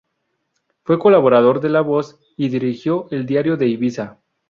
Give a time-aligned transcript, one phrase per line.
[0.83, 4.19] Fue colaborador de La Voz y dirigió el Diario de Ibiza.